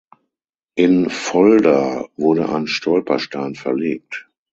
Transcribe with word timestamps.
In 0.75 1.11
Volda 1.11 2.07
wurde 2.17 2.49
ein 2.49 2.65
Stolperstein 2.65 3.53
verlegt. 3.53 4.27